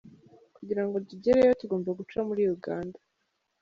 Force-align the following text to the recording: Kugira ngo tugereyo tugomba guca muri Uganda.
Kugira 0.57 0.83
ngo 0.85 0.97
tugereyo 1.09 1.53
tugomba 1.61 1.89
guca 1.99 2.19
muri 2.29 2.41
Uganda. 2.55 2.97